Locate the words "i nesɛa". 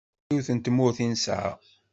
1.05-1.51